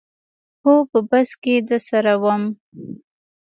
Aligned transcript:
هو 0.61 0.73
په 0.91 0.99
بس 1.09 1.29
کې 1.41 1.55
درسره 1.69 2.13
وم. 2.23 2.43